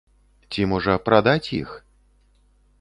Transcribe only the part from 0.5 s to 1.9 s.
Ці, можа, прадаць іх?